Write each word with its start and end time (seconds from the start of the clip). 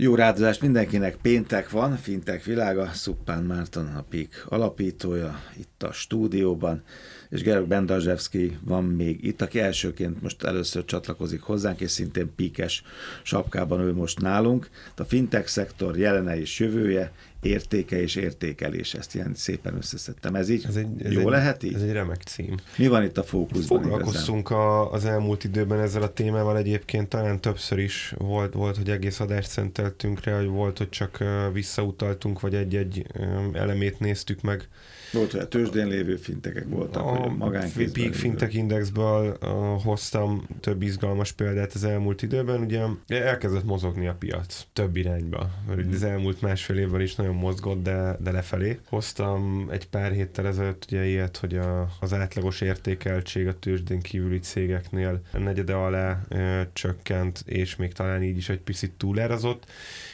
Jó 0.00 0.14
rádozást 0.14 0.60
mindenkinek, 0.60 1.16
péntek 1.16 1.70
van, 1.70 1.96
Fintek 1.96 2.44
világa, 2.44 2.90
Szuppán 2.92 3.42
Márton 3.42 3.86
a 3.86 4.02
PIK 4.02 4.44
alapítója 4.48 5.40
itt 5.56 5.82
a 5.82 5.92
stúdióban, 5.92 6.82
és 7.28 7.42
Gerok 7.42 7.66
Bendazsevszki 7.66 8.58
van 8.62 8.84
még 8.84 9.24
itt, 9.24 9.40
aki 9.40 9.60
elsőként 9.60 10.22
most 10.22 10.42
először 10.42 10.84
csatlakozik 10.84 11.40
hozzánk, 11.40 11.80
és 11.80 11.90
szintén 11.90 12.34
píkes 12.36 12.82
sapkában 13.22 13.80
ő 13.80 13.94
most 13.94 14.20
nálunk. 14.20 14.68
A 14.96 15.04
fintech 15.04 15.46
szektor 15.46 15.98
jelene 15.98 16.40
és 16.40 16.58
jövője, 16.58 17.12
értéke 17.40 18.00
és 18.00 18.14
értékelés, 18.14 18.94
ezt 18.94 19.14
ilyen 19.14 19.34
szépen 19.34 19.76
összeszedtem. 19.76 20.34
Ez 20.34 20.48
így 20.48 20.64
ez 20.68 20.76
egy, 20.76 21.02
ez 21.02 21.12
jó 21.12 21.20
egy, 21.20 21.26
lehet 21.26 21.62
így? 21.62 21.74
Ez 21.74 21.82
egy 21.82 21.92
remek 21.92 22.22
cím. 22.22 22.54
Mi 22.76 22.86
van 22.86 23.02
itt 23.02 23.18
a 23.18 23.22
fókuszban 23.22 23.82
Foglalkoztunk 23.82 24.50
a, 24.50 24.92
az 24.92 25.04
elmúlt 25.04 25.44
időben 25.44 25.80
ezzel 25.80 26.02
a 26.02 26.12
témával 26.12 26.56
egyébként, 26.56 27.08
talán 27.08 27.40
többször 27.40 27.78
is 27.78 28.14
volt, 28.18 28.52
volt 28.52 28.76
hogy 28.76 28.90
egész 28.90 29.20
adást 29.20 29.50
szenteltünk 29.50 30.24
rá, 30.24 30.36
hogy 30.36 30.46
volt, 30.46 30.78
hogy 30.78 30.88
csak 30.88 31.24
visszautaltunk, 31.52 32.40
vagy 32.40 32.54
egy-egy 32.54 33.06
elemét 33.52 34.00
néztük 34.00 34.40
meg 34.40 34.68
volt, 35.12 35.30
hogy 35.30 35.40
a 35.40 35.48
tőzsdén 35.48 35.86
lévő 35.86 36.16
fintekek 36.16 36.68
voltak, 36.68 37.02
a 37.02 37.28
magánkézben. 37.28 37.92
Peak 37.92 38.14
Fintech 38.14 38.54
Indexből 38.54 39.38
uh, 39.42 39.48
hoztam 39.82 40.46
több 40.60 40.82
izgalmas 40.82 41.32
példát 41.32 41.72
az 41.72 41.84
elmúlt 41.84 42.22
időben. 42.22 42.60
Ugye 42.60 42.86
elkezdett 43.08 43.64
mozogni 43.64 44.06
a 44.06 44.16
piac 44.18 44.66
több 44.72 44.96
irányba. 44.96 45.50
Mert 45.68 45.94
az 45.94 46.02
elmúlt 46.02 46.40
másfél 46.40 46.76
évben 46.76 47.00
is 47.00 47.14
nagyon 47.14 47.27
mozgott, 47.36 47.82
de, 47.82 48.16
de 48.20 48.30
lefelé. 48.30 48.78
Hoztam 48.88 49.68
egy 49.70 49.88
pár 49.88 50.12
héttel 50.12 50.46
ezelőtt 50.46 50.84
ugye 50.88 51.06
ilyet, 51.06 51.36
hogy 51.36 51.56
a, 51.56 51.88
az 52.00 52.12
átlagos 52.12 52.60
értékeltség 52.60 53.46
a 53.46 53.58
tőzsdén 53.58 54.00
kívüli 54.00 54.38
cégeknél 54.38 55.20
negyede 55.32 55.74
alá 55.74 56.20
uh, 56.30 56.60
csökkent, 56.72 57.42
és 57.46 57.76
még 57.76 57.92
talán 57.92 58.22
így 58.22 58.36
is 58.36 58.48
egy 58.48 58.60
picit 58.60 58.92
túlárazott 58.92 59.66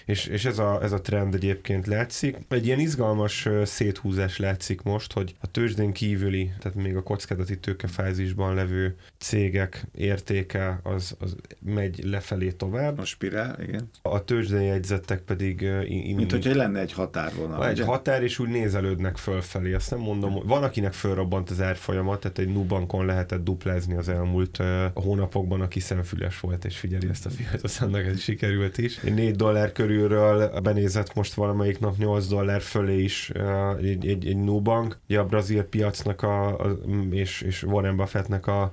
és, 0.04 0.26
és 0.26 0.44
ez, 0.44 0.58
a, 0.58 0.82
ez 0.82 0.92
a 0.92 1.00
trend 1.00 1.34
egyébként 1.34 1.86
látszik. 1.86 2.36
Egy 2.48 2.66
ilyen 2.66 2.78
izgalmas 2.78 3.48
széthúzás 3.64 4.38
látszik 4.38 4.82
most, 4.82 5.12
hogy 5.12 5.34
a 5.40 5.46
tőzsdén 5.46 5.92
kívüli, 5.92 6.52
tehát 6.58 6.78
még 6.78 6.96
a 6.96 7.02
kockázati 7.02 7.58
tőkefázisban 7.58 8.54
levő 8.54 8.96
cégek 9.18 9.86
értéke 9.94 10.80
az, 10.82 11.16
az 11.18 11.36
megy 11.60 12.04
lefelé 12.04 12.50
tovább. 12.50 12.98
A 12.98 13.04
spirál, 13.04 13.62
igen. 13.62 13.90
A 14.02 14.24
tőzsdén 14.24 14.62
jegyzettek 14.62 15.20
pedig... 15.20 15.60
In, 15.84 16.14
Mint 16.14 16.30
hogyha 16.30 16.54
lenne 16.54 16.80
egy 16.80 16.92
határvonal. 16.92 17.66
Egy 17.66 17.72
ugye? 17.72 17.84
határ, 17.84 18.22
és 18.22 18.38
úgy 18.38 18.48
nézelődnek 18.48 19.16
fölfelé. 19.16 19.72
Azt 19.72 19.90
nem 19.90 20.00
mondom, 20.00 20.46
van, 20.46 20.62
akinek 20.62 20.92
fölrobbant 20.92 21.50
az 21.50 21.60
árfolyamat, 21.60 22.20
tehát 22.20 22.38
egy 22.38 22.52
Nubankon 22.52 23.06
lehetett 23.06 23.44
duplázni 23.44 23.94
az 23.94 24.08
elmúlt 24.08 24.58
uh, 24.58 24.66
hónapokban, 24.94 25.60
aki 25.60 25.80
szemfüles 25.80 26.40
volt, 26.40 26.64
és 26.64 26.76
figyeli 26.76 27.08
ezt 27.08 27.26
a 27.26 27.30
fiat, 27.30 27.62
aztán 27.62 27.96
ez 27.96 28.20
sikerült 28.20 28.78
is. 28.78 28.98
Egy 28.98 29.14
4 29.14 29.36
dollár 29.36 29.72
körül 29.72 29.93
körülről 29.94 30.60
benézett 30.60 31.14
most 31.14 31.34
valamelyik 31.34 31.78
nap 31.78 31.96
8 31.96 32.26
dollár 32.26 32.60
fölé 32.60 33.02
is 33.02 33.32
egy, 33.78 34.06
egy, 34.06 34.26
egy 34.26 34.36
Nubank, 34.36 34.98
ugye 35.08 35.18
a 35.18 35.24
brazil 35.24 35.62
piacnak 35.62 36.22
a, 36.22 36.58
a 36.58 36.78
és, 37.10 37.40
és 37.40 37.62
Warren 37.62 37.96
Buffettnek 37.96 38.46
a 38.46 38.72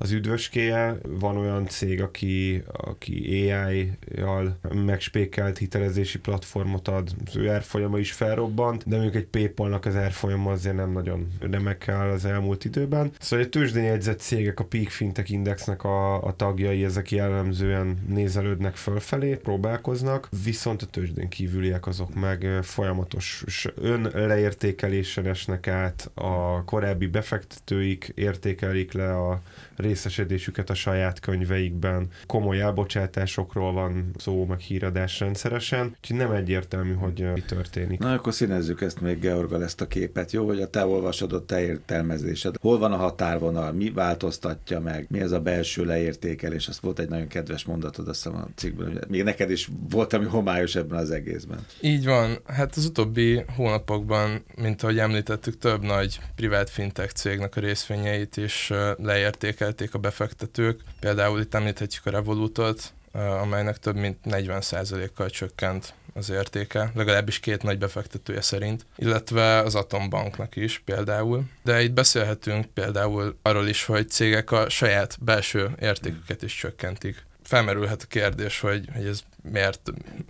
az 0.00 0.10
üdvöskéje. 0.10 0.98
Van 1.02 1.36
olyan 1.36 1.66
cég, 1.66 2.02
aki, 2.02 2.62
aki 2.66 3.50
AI-jal 3.50 4.58
megspékelt 4.72 5.58
hitelezési 5.58 6.18
platformot 6.18 6.88
ad, 6.88 7.10
az 7.26 7.36
ő 7.36 7.50
árfolyama 7.50 7.98
is 7.98 8.12
felrobbant, 8.12 8.88
de 8.88 8.94
mondjuk 8.94 9.16
egy 9.16 9.26
PayPal-nak 9.26 9.84
az 9.84 9.96
árfolyama 9.96 10.50
azért 10.50 10.76
nem 10.76 10.92
nagyon 10.92 11.28
remekkel 11.40 12.10
az 12.10 12.24
elmúlt 12.24 12.64
időben. 12.64 13.12
Szóval 13.18 13.44
egy 13.44 13.50
tőzsdén 13.50 13.82
jegyzett 13.84 14.20
cégek, 14.20 14.60
a 14.60 14.64
Peak 14.64 14.88
Fintech 14.88 15.30
Indexnek 15.30 15.84
a, 15.84 16.22
a 16.24 16.36
tagjai, 16.36 16.84
ezek 16.84 17.10
jellemzően 17.10 18.04
nézelődnek 18.08 18.76
fölfelé, 18.76 19.34
próbálkoznak, 19.34 20.28
viszont 20.44 20.82
a 20.82 20.86
tőzsdén 20.86 21.28
kívüliek 21.28 21.86
azok 21.86 22.14
meg 22.14 22.46
folyamatos 22.62 23.44
ön 23.74 24.10
leértékelésen 24.14 25.26
esnek 25.26 25.66
át, 25.68 26.10
a 26.14 26.64
korábbi 26.64 27.06
befektetőik 27.06 28.12
értékelik 28.14 28.92
le 28.92 29.16
a 29.16 29.42
részesedésüket 29.88 30.70
a 30.70 30.74
saját 30.74 31.20
könyveikben. 31.20 32.08
Komoly 32.26 32.60
elbocsátásokról 32.60 33.72
van 33.72 34.10
szó, 34.18 34.44
meg 34.44 34.58
híradás 34.58 35.20
rendszeresen, 35.20 35.96
úgyhogy 35.96 36.16
nem 36.16 36.32
egyértelmű, 36.32 36.92
hogy 36.92 37.26
mi 37.34 37.40
történik. 37.40 37.98
Na 37.98 38.12
akkor 38.12 38.34
színezzük 38.34 38.80
ezt 38.80 39.00
még, 39.00 39.18
Georgal, 39.20 39.62
ezt 39.62 39.80
a 39.80 39.86
képet, 39.86 40.32
jó? 40.32 40.46
Hogy 40.46 40.60
a 40.60 40.70
te 40.70 40.86
olvasodott, 40.86 41.46
te 41.46 41.60
értelmezésed. 41.60 42.54
Hol 42.60 42.78
van 42.78 42.92
a 42.92 42.96
határvonal? 42.96 43.72
Mi 43.72 43.90
változtatja 43.90 44.80
meg? 44.80 45.06
Mi 45.10 45.20
ez 45.20 45.32
a 45.32 45.40
belső 45.40 45.84
leértékelés? 45.84 46.68
Azt 46.68 46.80
volt 46.80 46.98
egy 46.98 47.08
nagyon 47.08 47.28
kedves 47.28 47.64
mondatod, 47.64 48.08
azt 48.08 48.22
hiszem 48.22 48.38
a 48.38 48.48
cikkben, 48.54 48.92
hogy 48.92 49.08
még 49.08 49.22
neked 49.22 49.50
is 49.50 49.68
volt, 49.90 50.12
ami 50.12 50.24
homályos 50.24 50.74
ebben 50.76 50.98
az 50.98 51.10
egészben. 51.10 51.66
Így 51.80 52.04
van. 52.04 52.38
Hát 52.46 52.76
az 52.76 52.84
utóbbi 52.84 53.44
hónapokban, 53.56 54.44
mint 54.56 54.82
ahogy 54.82 54.98
említettük, 54.98 55.58
több 55.58 55.82
nagy 55.82 56.18
privát 56.36 56.70
fintech 56.70 57.12
cégnek 57.12 57.56
a 57.56 57.60
részvényeit 57.60 58.36
is 58.36 58.72
leértékel 58.96 59.72
értékelték 59.80 59.94
a 59.94 59.98
befektetők. 59.98 60.80
Például 61.00 61.40
itt 61.40 61.54
említhetjük 61.54 62.06
a 62.06 62.10
Revolutot, 62.10 62.92
amelynek 63.12 63.78
több 63.78 63.96
mint 63.96 64.18
40%-kal 64.24 65.30
csökkent 65.30 65.94
az 66.14 66.30
értéke, 66.30 66.90
legalábbis 66.94 67.40
két 67.40 67.62
nagy 67.62 67.78
befektetője 67.78 68.40
szerint, 68.40 68.86
illetve 68.96 69.58
az 69.58 69.74
Atombanknak 69.74 70.56
is 70.56 70.82
például. 70.84 71.44
De 71.64 71.82
itt 71.82 71.92
beszélhetünk 71.92 72.66
például 72.66 73.36
arról 73.42 73.68
is, 73.68 73.84
hogy 73.84 74.08
cégek 74.08 74.50
a 74.50 74.68
saját 74.68 75.16
belső 75.20 75.70
értéküket 75.80 76.42
is 76.42 76.54
csökkentik. 76.54 77.26
Felmerülhet 77.42 78.02
a 78.02 78.06
kérdés, 78.06 78.60
hogy, 78.60 78.88
hogy 78.94 79.06
ez 79.06 79.20
miért... 79.52 79.80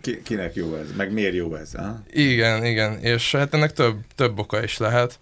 Ki, 0.01 0.23
kinek 0.23 0.55
jó 0.55 0.75
ez? 0.75 0.87
Meg 0.97 1.13
miért 1.13 1.35
jó 1.35 1.55
ez? 1.55 1.75
Ha? 1.75 2.03
Igen, 2.11 2.65
igen, 2.65 2.99
és 2.99 3.33
hát 3.33 3.55
ennek 3.55 3.73
több, 3.73 3.97
több 4.15 4.39
oka 4.39 4.63
is 4.63 4.79
lehet. 4.79 5.19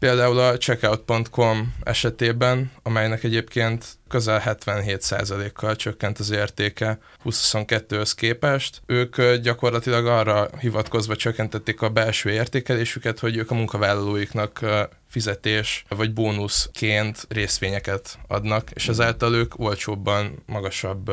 Például 0.00 0.38
a 0.38 0.58
checkout.com 0.58 1.74
esetében, 1.82 2.70
amelynek 2.82 3.24
egyébként 3.24 3.86
közel 4.08 4.42
77%-kal 4.46 5.76
csökkent 5.76 6.18
az 6.18 6.30
értéke 6.30 6.98
2022-höz 7.24 8.12
képest. 8.16 8.82
Ők 8.86 9.22
gyakorlatilag 9.34 10.06
arra 10.06 10.48
hivatkozva 10.58 11.16
csökkentették 11.16 11.82
a 11.82 11.88
belső 11.88 12.30
értékelésüket, 12.30 13.18
hogy 13.18 13.36
ők 13.36 13.50
a 13.50 13.54
munkavállalóiknak 13.54 14.60
fizetés 15.08 15.84
vagy 15.88 16.12
bónuszként 16.12 17.26
részvényeket 17.28 18.18
adnak, 18.28 18.70
és 18.70 18.88
ezáltal 18.88 19.34
ők 19.34 19.58
olcsóbban 19.58 20.42
magasabb 20.46 21.10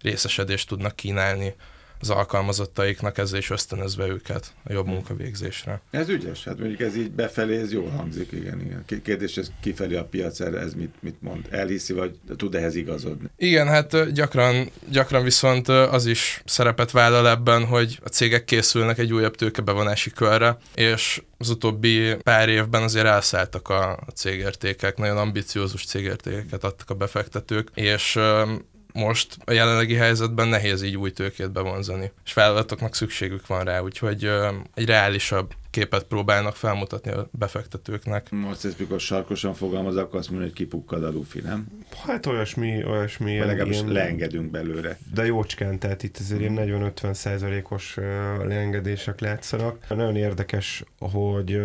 részesedést 0.00 0.68
tudnak 0.68 0.96
kínálni 0.96 1.54
az 2.00 2.10
alkalmazottaiknak 2.10 3.18
ezzel 3.18 3.38
is 3.38 3.50
ösztönözve 3.50 4.06
őket 4.06 4.52
a 4.64 4.72
jobb 4.72 4.86
munkavégzésre. 4.86 5.80
Ez 5.90 6.08
ügyes, 6.08 6.44
hát 6.44 6.58
mondjuk 6.58 6.80
ez 6.80 6.96
így 6.96 7.10
befelé, 7.10 7.60
ez 7.60 7.72
jól 7.72 7.88
hangzik, 7.88 8.32
igen, 8.32 8.60
igen. 8.60 9.02
Kérdés, 9.02 9.36
ez 9.36 9.50
kifelé 9.60 9.96
a 9.96 10.04
piac 10.04 10.40
ez 10.40 10.74
mit, 10.74 10.94
mit 11.00 11.22
mond? 11.22 11.46
Elhiszi, 11.50 11.92
vagy 11.92 12.18
tud 12.36 12.54
ehhez 12.54 12.74
igazodni? 12.74 13.28
Igen, 13.36 13.66
hát 13.66 14.12
gyakran, 14.12 14.70
gyakran 14.90 15.24
viszont 15.24 15.68
az 15.68 16.06
is 16.06 16.42
szerepet 16.44 16.90
vállal 16.90 17.28
ebben, 17.28 17.64
hogy 17.64 17.98
a 18.04 18.08
cégek 18.08 18.44
készülnek 18.44 18.98
egy 18.98 19.12
újabb 19.12 19.34
tőkebevonási 19.34 20.10
körre, 20.10 20.56
és 20.74 21.22
az 21.38 21.50
utóbbi 21.50 22.14
pár 22.22 22.48
évben 22.48 22.82
azért 22.82 23.06
elszálltak 23.06 23.68
a 23.68 23.98
cégértékek, 24.14 24.96
nagyon 24.96 25.16
ambiciózus 25.16 25.84
cégértékeket 25.84 26.64
adtak 26.64 26.90
a 26.90 26.94
befektetők, 26.94 27.68
és 27.74 28.18
most 28.96 29.36
a 29.44 29.52
jelenlegi 29.52 29.94
helyzetben 29.94 30.48
nehéz 30.48 30.82
így 30.82 30.96
új 30.96 31.12
tőkét 31.12 31.52
bevonzani, 31.52 32.12
és 32.24 32.32
vállalatoknak 32.32 32.94
szükségük 32.94 33.46
van 33.46 33.64
rá, 33.64 33.80
úgyhogy 33.80 34.30
egy 34.74 34.86
reálisabb 34.86 35.52
képet 35.76 36.04
próbálnak 36.04 36.56
felmutatni 36.56 37.10
a 37.10 37.28
befektetőknek. 37.30 38.30
Most 38.30 38.64
ez 38.64 38.74
mikor 38.78 39.00
sarkosan 39.00 39.54
fogalmaz, 39.54 39.96
akkor 39.96 40.18
azt 40.18 40.28
mondja, 40.28 40.46
hogy 40.46 40.56
kipukkad 40.56 41.04
a 41.04 41.10
lufi, 41.10 41.40
nem? 41.40 41.66
Hát 42.06 42.26
olyasmi, 42.26 42.84
olyasmi. 42.84 43.38
Vagy 43.38 43.46
legalábbis 43.46 43.76
ilyen, 43.76 43.92
leengedünk 43.92 44.50
belőle. 44.50 44.98
De 45.14 45.24
jócskán, 45.24 45.78
tehát 45.78 46.02
itt 46.02 46.16
azért 46.16 46.40
ilyen 46.40 46.56
40-50 46.58 47.12
százalékos 47.12 47.96
leengedések 48.44 49.20
látszanak. 49.20 49.88
Nagyon 49.88 50.16
érdekes, 50.16 50.84
hogy, 50.98 51.60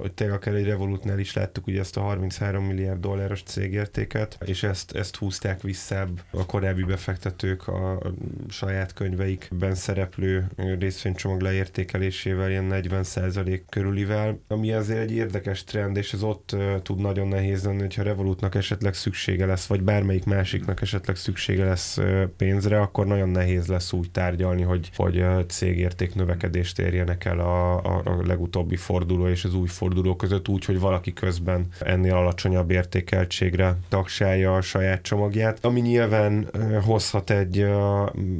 hogy 0.00 0.12
tényleg 0.12 0.36
akár 0.36 0.54
egy 0.54 0.64
Revolutnál 0.64 1.18
is 1.18 1.34
láttuk 1.34 1.66
ugye 1.66 1.80
ezt 1.80 1.96
a 1.96 2.00
33 2.00 2.64
milliárd 2.64 3.00
dolláros 3.00 3.42
cégértéket, 3.42 4.38
és 4.44 4.62
ezt, 4.62 4.92
ezt 4.92 5.16
húzták 5.16 5.62
vissza 5.62 6.08
a 6.30 6.46
korábbi 6.46 6.82
befektetők 6.82 7.68
a 7.68 8.12
saját 8.48 8.92
könyveikben 8.92 9.74
szereplő 9.74 10.46
részvénycsomag 10.78 11.40
leértékelésével 11.40 12.50
ilyen 12.50 12.64
40 12.64 13.04
körülivel, 13.68 14.40
ami 14.48 14.72
azért 14.72 15.00
egy 15.00 15.12
érdekes 15.12 15.64
trend, 15.64 15.96
és 15.96 16.12
ez 16.12 16.22
ott 16.22 16.56
tud 16.82 17.00
nagyon 17.00 17.28
nehéz 17.28 17.64
lenni, 17.64 17.80
hogyha 17.80 18.02
Revolutnak 18.02 18.54
esetleg 18.54 18.94
szüksége 18.94 19.46
lesz, 19.46 19.66
vagy 19.66 19.82
bármelyik 19.82 20.24
másiknak 20.24 20.82
esetleg 20.82 21.16
szüksége 21.16 21.64
lesz 21.64 21.98
pénzre, 22.36 22.80
akkor 22.80 23.06
nagyon 23.06 23.28
nehéz 23.28 23.66
lesz 23.66 23.92
úgy 23.92 24.10
tárgyalni, 24.10 24.62
hogy, 24.62 24.90
hogy 24.96 25.24
cégérték 25.48 26.14
növekedést 26.14 26.78
érjenek 26.78 27.24
el 27.24 27.38
a, 27.40 27.84
a, 27.84 28.02
a 28.04 28.26
legutóbbi 28.26 28.76
forduló 28.76 29.28
és 29.28 29.44
az 29.44 29.54
új 29.54 29.68
forduló 29.68 30.16
között 30.16 30.48
úgy, 30.48 30.64
hogy 30.64 30.80
valaki 30.80 31.12
közben 31.12 31.66
ennél 31.80 32.14
alacsonyabb 32.14 32.70
értékeltségre 32.70 33.76
tagsálja 33.88 34.54
a 34.54 34.60
saját 34.60 35.02
csomagját, 35.02 35.64
ami 35.64 35.80
nyilván 35.80 36.50
hozhat 36.84 37.30
egy, 37.30 37.66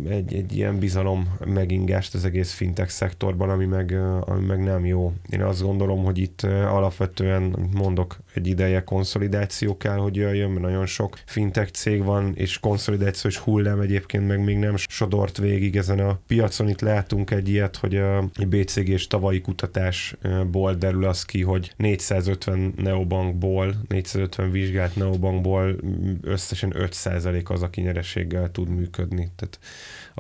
egy, 0.09 0.35
egy 0.35 0.57
ilyen 0.57 0.79
bizalom 0.79 1.37
megingást 1.45 2.15
az 2.15 2.25
egész 2.25 2.53
fintech 2.53 2.91
szektorban, 2.91 3.51
ami 3.51 3.65
meg, 3.65 3.99
ami 4.21 4.47
meg 4.47 4.63
nem 4.63 4.87
jó. 4.87 5.00
Én 5.29 5.43
azt 5.43 5.63
gondolom, 5.63 6.05
hogy 6.05 6.19
itt 6.19 6.43
alapvetően, 6.43 7.69
mondok, 7.75 8.17
egy 8.35 8.47
ideje 8.47 8.85
konszolidáció 8.85 9.77
kell, 9.77 9.97
hogy 9.97 10.17
jöjjön, 10.17 10.51
mert 10.51 10.65
nagyon 10.65 10.87
sok 10.87 11.19
fintech 11.25 11.71
cég 11.71 12.05
van, 12.05 12.33
és 12.35 12.59
konszolidációs 12.59 13.39
hullám 13.39 13.81
egyébként 13.81 14.27
meg 14.27 14.45
még 14.45 14.57
nem 14.57 14.77
sodort 14.77 15.39
végig 15.39 15.77
ezen 15.77 15.99
a 15.99 16.21
piacon. 16.27 16.69
Itt 16.69 16.81
látunk 16.81 17.31
egy 17.31 17.49
ilyet, 17.49 17.77
hogy 17.77 17.97
a 17.97 18.31
BCG-s 18.49 19.07
tavalyi 19.07 19.41
kutatásból 19.41 20.75
derül 20.75 21.05
az 21.05 21.25
ki, 21.25 21.43
hogy 21.43 21.73
450 21.77 22.73
neobankból, 22.77 23.75
450 23.89 24.51
vizsgált 24.51 24.97
neobankból 24.97 25.77
összesen 26.23 26.73
5% 26.77 27.45
az, 27.45 27.63
aki 27.63 27.81
nyereséggel 27.81 28.51
tud 28.51 28.69
működni. 28.69 29.31
Tehát 29.37 29.59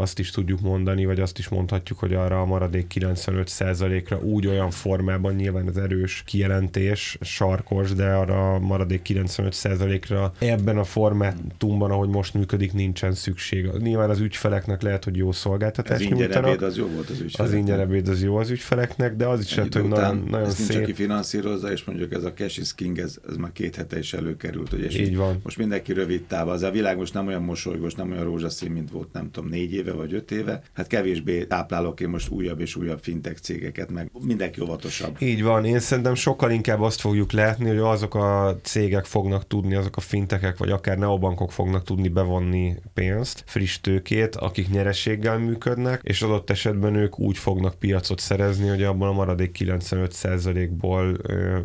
azt 0.00 0.18
is 0.18 0.30
tudjuk 0.30 0.60
mondani, 0.60 1.04
vagy 1.04 1.20
azt 1.20 1.38
is 1.38 1.48
mondhatjuk, 1.48 1.98
hogy 1.98 2.14
arra 2.14 2.40
a 2.40 2.44
maradék 2.44 2.92
95%-ra 2.94 4.18
úgy 4.20 4.46
olyan 4.46 4.70
formában 4.70 5.34
nyilván 5.34 5.66
az 5.66 5.78
erős 5.78 6.22
kijelentés, 6.26 7.18
sarkos, 7.20 7.92
de 7.92 8.12
arra 8.12 8.54
a 8.54 8.58
maradék 8.58 9.00
95%-ra 9.04 10.32
ebben 10.38 10.78
a 10.78 10.84
formátumban, 10.84 11.90
ahogy 11.90 12.08
most 12.08 12.34
működik, 12.34 12.72
nincsen 12.72 13.12
szükség. 13.12 13.70
Nyilván 13.78 14.10
az 14.10 14.20
ügyfeleknek 14.20 14.82
lehet, 14.82 15.04
hogy 15.04 15.16
jó 15.16 15.32
szolgáltatást 15.32 16.10
az 16.10 16.18
nyújtanak. 16.18 16.62
az 16.62 16.76
jó 16.76 16.86
volt 16.86 17.10
az 17.10 17.20
ügyfeleknek. 17.20 17.46
Az 17.46 17.52
ingyen 17.52 17.80
ebéd 17.80 18.08
az 18.08 18.22
jó 18.22 18.36
az 18.36 18.50
ügyfeleknek, 18.50 19.16
de 19.16 19.26
az 19.26 19.40
is 19.40 19.54
lehet, 19.54 19.74
hogy 19.74 19.88
nagyon, 19.88 20.24
nagyon 20.30 20.46
ezt 20.46 20.56
szép. 20.56 20.84
Nincs, 20.84 20.96
finanszírozza, 20.96 21.72
és 21.72 21.84
mondjuk 21.84 22.12
ez 22.12 22.24
a 22.24 22.32
cash 22.32 22.58
is 22.58 22.74
king, 22.74 22.98
ez, 22.98 23.18
ez 23.28 23.36
már 23.36 23.52
két 23.52 23.76
hete 23.76 23.98
is 23.98 24.12
előkerült. 24.12 24.72
Ugye, 24.72 24.84
és 24.84 24.98
Így 24.98 25.16
van. 25.16 25.40
Most 25.42 25.58
mindenki 25.58 25.92
rövid 25.92 26.22
távol. 26.22 26.52
Az 26.52 26.62
a 26.62 26.70
világ 26.70 26.96
most 26.96 27.14
nem 27.14 27.26
olyan 27.26 27.42
mosolygós, 27.42 27.94
nem 27.94 28.10
olyan 28.10 28.24
rózsaszín, 28.24 28.70
mint 28.70 28.90
volt, 28.90 29.12
nem 29.12 29.30
tudom, 29.30 29.48
négy 29.48 29.72
éve 29.72 29.89
vagy 29.94 30.14
öt 30.14 30.30
éve. 30.30 30.62
Hát 30.72 30.86
kevésbé 30.86 31.44
táplálok 31.44 32.00
én 32.00 32.08
most 32.08 32.28
újabb 32.28 32.60
és 32.60 32.76
újabb 32.76 32.98
fintech 33.02 33.40
cégeket, 33.40 33.90
meg 33.90 34.10
mindenki 34.20 34.60
óvatosabb. 34.60 35.16
Így 35.18 35.42
van. 35.42 35.64
Én 35.64 35.78
szerintem 35.78 36.14
sokkal 36.14 36.50
inkább 36.50 36.80
azt 36.80 37.00
fogjuk 37.00 37.32
látni, 37.32 37.68
hogy 37.68 37.78
azok 37.78 38.14
a 38.14 38.58
cégek 38.62 39.04
fognak 39.04 39.46
tudni, 39.46 39.74
azok 39.74 39.96
a 39.96 40.00
fintekek, 40.00 40.58
vagy 40.58 40.70
akár 40.70 40.98
neobankok 40.98 41.52
fognak 41.52 41.84
tudni 41.84 42.08
bevonni 42.08 42.74
pénzt, 42.94 43.44
friss 43.46 43.80
tőkét, 43.80 44.36
akik 44.36 44.68
nyereséggel 44.68 45.38
működnek, 45.38 46.00
és 46.02 46.22
adott 46.22 46.50
esetben 46.50 46.94
ők 46.94 47.18
úgy 47.18 47.38
fognak 47.38 47.74
piacot 47.74 48.18
szerezni, 48.18 48.68
hogy 48.68 48.82
abban 48.82 49.08
a 49.08 49.12
maradék 49.12 49.56
95%-ból 49.58 51.16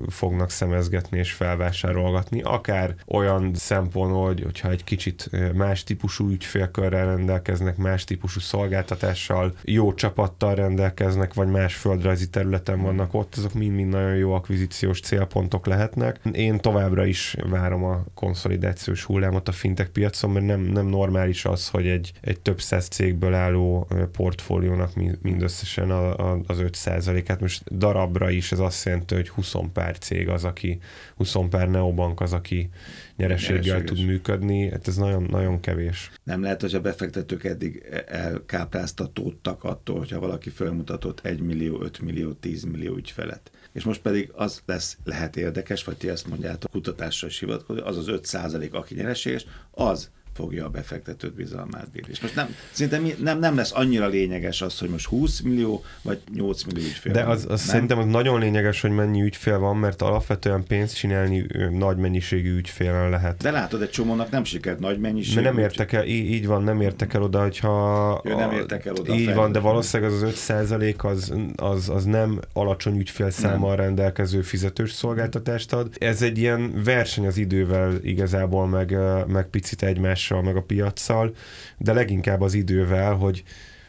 fognak 0.10 0.50
szemezgetni 0.50 1.18
és 1.18 1.31
felvásárolgatni, 1.31 2.42
akár 2.42 2.95
olyan 3.07 3.51
szempontból, 3.54 4.25
hogy, 4.25 4.42
hogyha 4.44 4.69
egy 4.69 4.83
kicsit 4.83 5.30
más 5.54 5.83
típusú 5.83 6.30
ügyfélkörrel 6.30 7.06
rendelkeznek, 7.06 7.77
más 7.77 8.04
típusú 8.04 8.14
szolgáltatással, 8.23 9.56
jó 9.63 9.94
csapattal 9.94 10.56
rendelkeznek, 10.56 11.33
vagy 11.33 11.47
más 11.47 11.75
földrajzi 11.75 12.29
területen 12.29 12.81
vannak 12.81 13.13
ott, 13.13 13.35
azok 13.35 13.53
mind-mind 13.53 13.89
nagyon 13.89 14.15
jó 14.15 14.33
akvizíciós 14.33 15.00
célpontok 15.00 15.65
lehetnek. 15.65 16.19
Én 16.31 16.57
továbbra 16.57 17.06
is 17.06 17.35
várom 17.50 17.83
a 17.83 18.03
konszolidációs 18.13 19.03
hullámot 19.03 19.47
a 19.47 19.51
fintech 19.51 19.89
piacon, 19.89 20.31
mert 20.31 20.45
nem, 20.45 20.62
nem 20.62 20.85
normális 20.85 21.45
az, 21.45 21.69
hogy 21.69 21.88
egy, 21.88 22.12
egy 22.21 22.39
több 22.39 22.62
száz 22.62 22.88
cégből 22.88 23.33
álló 23.33 23.88
portfóliónak 24.12 24.91
mindösszesen 25.21 25.91
a, 25.91 26.31
a, 26.31 26.39
az 26.47 26.57
5%-át. 26.62 27.39
Most 27.39 27.77
darabra 27.77 28.29
is 28.29 28.51
ez 28.51 28.59
azt 28.59 28.85
jelenti, 28.85 29.15
hogy 29.15 29.29
20 29.29 29.53
pár 29.73 29.97
cég 29.97 30.29
az, 30.29 30.44
aki, 30.44 30.79
20 31.15 31.35
pár 31.50 31.69
neobank 31.69 32.21
az, 32.21 32.33
aki 32.33 32.69
nyereséggel 33.17 33.83
tud 33.83 34.06
működni, 34.06 34.69
hát 34.69 34.88
ez 34.88 34.95
nagyon, 34.95 35.23
nagyon 35.23 35.59
kevés. 35.59 36.12
Nem 36.23 36.41
lehet, 36.41 36.62
hogy 36.62 36.75
a 36.75 36.81
befektetők 36.81 37.44
eddig 37.44 37.85
elkápráztatódtak 38.07 39.63
attól, 39.63 39.97
hogyha 39.97 40.19
valaki 40.19 40.50
felmutatott 40.50 41.25
1 41.25 41.39
millió, 41.39 41.81
5 41.81 42.00
millió, 42.00 42.31
10 42.31 42.63
millió 42.63 42.95
ügyfelet. 42.95 43.51
És 43.73 43.83
most 43.83 44.01
pedig 44.01 44.31
az 44.33 44.62
lesz, 44.65 44.97
lehet 45.03 45.38
érdekes, 45.38 45.83
vagy 45.83 45.97
ti 45.97 46.09
ezt 46.09 46.27
mondjátok, 46.27 46.71
kutatásra 46.71 47.27
is 47.27 47.39
hivatkozni, 47.39 47.81
az 47.81 47.97
az 47.97 48.07
5 48.07 48.25
százalék, 48.25 48.73
aki 48.73 48.95
nyereséges, 48.95 49.45
az 49.71 50.09
fogja 50.35 50.65
a 50.65 50.69
befektetőt 50.69 51.33
bizalmát 51.33 51.91
bírni. 51.91 52.11
És 52.11 52.21
most 52.21 52.35
nem, 52.35 52.55
szinte 52.71 52.99
mi, 52.99 53.15
nem, 53.19 53.39
nem 53.39 53.55
lesz 53.55 53.71
annyira 53.73 54.07
lényeges 54.07 54.61
az, 54.61 54.79
hogy 54.79 54.89
most 54.89 55.05
20 55.05 55.41
millió 55.41 55.83
vagy 56.01 56.19
8 56.33 56.63
millió 56.63 56.85
ügyfél 56.85 57.13
De 57.13 57.23
az, 57.23 57.45
az 57.49 57.61
szerintem 57.61 57.97
az 57.97 58.05
nagyon 58.05 58.39
lényeges, 58.39 58.81
hogy 58.81 58.91
mennyi 58.91 59.21
ügyfél 59.21 59.59
van, 59.59 59.77
mert 59.77 60.01
alapvetően 60.01 60.63
pénzt 60.63 60.95
csinálni 60.95 61.45
nagy 61.71 61.97
mennyiségű 61.97 62.55
ügyfélen 62.55 63.09
lehet. 63.09 63.41
De 63.41 63.51
látod, 63.51 63.81
egy 63.81 63.89
csomónak 63.89 64.29
nem 64.29 64.43
sikert 64.43 64.79
nagy 64.79 64.99
mennyiségű. 64.99 65.41
nem 65.41 65.57
értek 65.57 65.93
el, 65.93 66.05
így, 66.05 66.31
így 66.31 66.47
van, 66.47 66.63
nem 66.63 66.81
értek 66.81 67.13
el 67.13 67.21
oda, 67.21 67.41
hogyha... 67.41 68.21
Ő 68.23 68.35
nem 68.35 68.51
értek 68.51 68.85
el 68.85 68.93
oda. 68.93 69.13
Így 69.13 69.33
van, 69.33 69.51
de 69.51 69.59
valószínűleg 69.59 70.11
az 70.11 70.21
az 70.21 70.29
5 70.29 70.35
százalék 70.35 71.03
az, 71.03 71.33
az, 71.55 71.89
az 71.89 72.03
nem 72.03 72.39
alacsony 72.53 72.99
ügyfélszámmal 72.99 73.75
rendelkező 73.75 74.41
fizetős 74.41 74.91
szolgáltatást 74.91 75.73
ad. 75.73 75.95
Ez 75.99 76.21
egy 76.21 76.38
ilyen 76.38 76.83
verseny 76.83 77.25
az 77.25 77.38
idővel 77.38 77.93
igazából, 78.01 78.67
meg, 78.67 78.97
meg 79.27 79.45
picit 79.49 79.83
egymás 79.83 80.25
egymással, 80.25 80.42
meg 80.42 80.56
a 80.56 80.66
piaccal, 80.66 81.36
de 81.77 81.94
leginkább 81.94 82.42
az 82.42 82.54
idővel, 82.54 83.13
hogy 83.13 83.44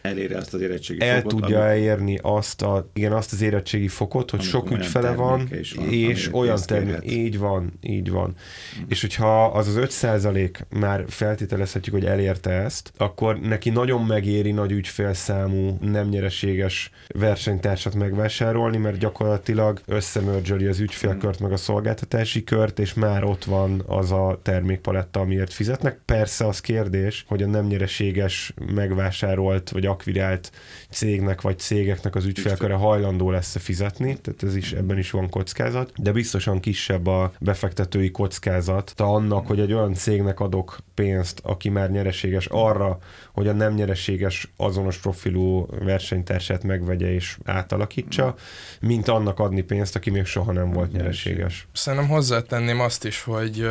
eléri 0.07 0.35
azt 0.35 0.55
az 0.55 0.61
érettségi 0.61 1.01
el 1.05 1.21
fokot, 1.21 1.41
tudja 1.41 1.59
amit... 1.59 1.71
elérni 1.71 2.19
azt, 2.23 2.63
a, 2.63 2.91
igen, 2.95 3.13
azt 3.13 3.33
az 3.33 3.43
érettségi 3.43 3.89
fokot, 3.89 4.31
hogy 4.31 4.41
sok 4.41 4.71
ügyfele 4.71 5.13
van, 5.13 5.49
van, 5.77 5.89
és 5.91 6.29
olyan 6.33 6.59
termék, 6.67 7.13
így 7.13 7.39
van, 7.39 7.73
így 7.81 8.11
van. 8.11 8.29
Mm. 8.29 8.83
És 8.89 9.01
hogyha 9.01 9.45
az 9.45 9.69
az 9.69 9.77
5 9.77 9.91
százalék 9.91 10.67
már 10.69 11.05
feltételezhetjük, 11.09 11.95
hogy 11.95 12.05
elérte 12.05 12.51
ezt, 12.51 12.93
akkor 12.97 13.39
neki 13.41 13.71
nagyon 13.71 14.05
megéri 14.05 14.53
nagy 14.53 14.71
ügyfélszámú, 14.71 15.79
nem 15.81 16.09
nyereséges 16.09 16.91
versenytársat 17.09 17.95
megvásárolni, 17.95 18.77
mert 18.77 18.99
gyakorlatilag 18.99 19.81
összemörzsöli 19.87 20.67
az 20.67 20.79
ügyfélkört 20.79 21.41
meg 21.41 21.53
a 21.53 21.57
szolgáltatási 21.57 22.45
kört, 22.45 22.79
és 22.79 22.95
már 22.95 23.25
ott 23.25 23.45
van 23.45 23.83
az 23.87 24.13
a 24.13 24.41
termékpaletta, 24.43 25.21
amiért 25.21 25.53
fizetnek. 25.53 26.01
Persze 26.05 26.47
az 26.47 26.61
kérdés, 26.61 27.25
hogy 27.29 27.43
a 27.43 27.47
nem 27.47 27.67
nyereséges 27.67 28.55
megvásárolt, 28.75 29.71
vagy 29.71 29.87
akvirált 29.97 30.53
cégnek 30.91 31.41
vagy 31.41 31.59
cégeknek 31.59 32.15
az 32.15 32.25
ügyfélköre 32.25 32.75
hajlandó 32.75 33.31
lesz 33.31 33.57
fizetni, 33.59 34.19
tehát 34.21 34.43
ez 34.43 34.57
is, 34.57 34.73
ebben 34.73 34.99
is 34.99 35.11
van 35.11 35.29
kockázat, 35.29 35.93
de 35.97 36.13
biztosan 36.13 36.61
kisebb 36.61 37.07
a 37.07 37.33
befektetői 37.41 38.11
kockázat 38.11 38.93
annak, 38.97 39.47
hogy 39.47 39.61
egy 39.61 39.73
olyan 39.73 39.95
cégnek 39.95 40.41
adok 40.41 40.79
pénzt, 40.95 41.41
aki 41.43 41.69
már 41.69 41.91
nyereséges 41.91 42.47
arra, 42.47 42.99
hogy 43.33 43.49
a 43.49 43.53
nem 43.53 43.75
nyereséges 43.75 44.53
azonos 44.57 44.99
profilú 44.99 45.67
versenytársát 45.67 46.63
megvegye 46.63 47.13
és 47.13 47.39
átalakítsa, 47.45 48.35
mint 48.81 49.09
annak 49.09 49.39
adni 49.39 49.63
pénzt, 49.63 49.97
aki 49.97 50.11
még 50.11 50.25
soha 50.25 50.53
nem 50.53 50.73
volt 50.73 50.93
nyereséges. 50.93 51.67
Szerintem 51.73 52.09
hozzátenném 52.09 52.81
azt 52.81 53.05
is, 53.05 53.23
hogy 53.23 53.69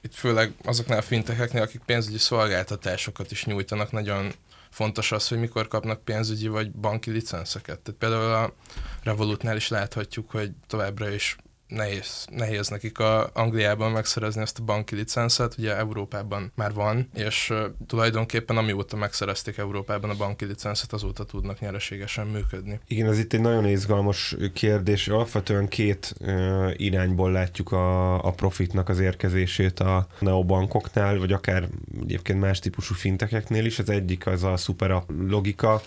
itt 0.00 0.14
főleg 0.14 0.52
azoknál 0.64 0.98
a 0.98 1.02
fintekeknél, 1.02 1.62
akik 1.62 1.80
pénzügyi 1.86 2.18
szolgáltatásokat 2.18 3.30
is 3.30 3.44
nyújtanak, 3.44 3.92
nagyon 3.92 4.32
fontos 4.70 5.12
az, 5.12 5.28
hogy 5.28 5.38
mikor 5.38 5.68
kapnak 5.68 6.04
pénzügyi 6.04 6.48
vagy 6.48 6.70
banki 6.70 7.10
licenszeket. 7.10 7.80
Tehát 7.80 8.00
például 8.00 8.32
a 8.32 8.54
Revolutnál 9.02 9.56
is 9.56 9.68
láthatjuk, 9.68 10.30
hogy 10.30 10.52
továbbra 10.66 11.10
is 11.10 11.36
nehéz, 11.68 12.26
nehéz 12.30 12.68
nekik 12.68 12.98
a 12.98 13.30
Angliában 13.32 13.90
megszerezni 13.90 14.40
ezt 14.40 14.58
a 14.58 14.64
banki 14.64 14.94
licenszet, 14.94 15.54
ugye 15.58 15.76
Európában 15.76 16.52
már 16.54 16.72
van, 16.72 17.08
és 17.14 17.52
tulajdonképpen 17.86 18.56
amióta 18.56 18.96
megszerezték 18.96 19.56
Európában 19.56 20.10
a 20.10 20.14
banki 20.14 20.44
licenszet, 20.44 20.92
azóta 20.92 21.24
tudnak 21.24 21.60
nyereségesen 21.60 22.26
működni. 22.26 22.80
Igen, 22.86 23.08
ez 23.08 23.18
itt 23.18 23.32
egy 23.32 23.40
nagyon 23.40 23.66
izgalmas 23.66 24.36
kérdés. 24.52 25.08
Alapvetően 25.08 25.68
két 25.68 26.14
uh, 26.20 26.72
irányból 26.76 27.32
látjuk 27.32 27.72
a, 27.72 28.24
a 28.24 28.30
profitnak 28.30 28.88
az 28.88 29.00
érkezését 29.00 29.80
a 29.80 30.06
neobankoknál, 30.18 31.18
vagy 31.18 31.32
akár 31.32 31.68
egyébként 32.02 32.40
más 32.40 32.58
típusú 32.58 32.94
fintekeknél 32.94 33.64
is. 33.64 33.78
Az 33.78 33.90
egyik 33.90 34.26
az 34.26 34.44
a 34.44 34.56
szuper 34.56 35.02
logika, 35.28 35.82